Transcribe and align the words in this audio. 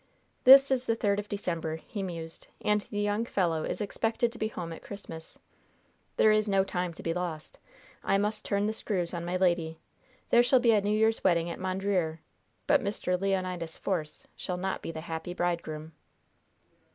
"This 0.45 0.71
is 0.71 0.85
the 0.87 0.95
third 0.95 1.19
of 1.19 1.29
December," 1.29 1.75
he 1.75 2.01
mused, 2.01 2.47
"and 2.61 2.81
the 2.89 2.99
young 3.01 3.23
fellow 3.23 3.63
is 3.63 3.79
expected 3.79 4.31
to 4.31 4.39
be 4.39 4.47
home 4.47 4.73
at 4.73 4.81
Christmas. 4.81 5.37
There 6.17 6.31
is 6.31 6.49
no 6.49 6.63
time 6.63 6.91
to 6.95 7.03
be 7.03 7.13
lost. 7.13 7.59
I 8.03 8.17
must 8.17 8.43
turn 8.43 8.65
the 8.65 8.73
screws 8.73 9.13
on 9.13 9.23
my 9.25 9.35
lady. 9.35 9.77
There 10.31 10.41
shall 10.41 10.59
be 10.59 10.71
a 10.71 10.81
New 10.81 10.89
Year's 10.97 11.23
wedding 11.23 11.51
at 11.51 11.59
Mondreer, 11.59 12.19
but 12.65 12.81
Mr. 12.81 13.15
Leonidas 13.21 13.77
Force 13.77 14.25
shall 14.35 14.57
not 14.57 14.81
be 14.81 14.91
the 14.91 15.01
happy 15.01 15.35
bridegroom." 15.35 15.91